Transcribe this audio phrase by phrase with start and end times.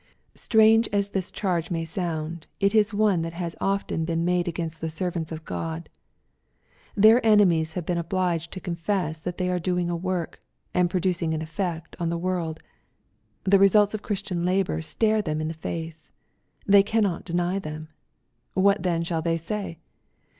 [0.33, 4.81] Strange as this charge may sound, it is one that has often been made against
[4.81, 5.89] the servants of God.
[6.95, 10.41] Their enemies have been obliged to confess that they are doing a work,
[10.73, 12.61] and producing an effect on the world.
[13.43, 16.11] The results of Christian labor stare them in the face.
[16.65, 17.89] They cannot deny them.
[18.55, 19.77] What then shall they say